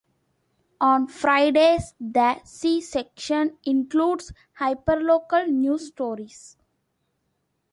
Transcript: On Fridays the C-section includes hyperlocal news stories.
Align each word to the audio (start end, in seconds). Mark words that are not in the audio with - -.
On 0.79 1.05
Fridays 1.05 1.93
the 1.99 2.41
C-section 2.43 3.59
includes 3.65 4.33
hyperlocal 4.59 5.47
news 5.47 5.89
stories. 5.89 6.57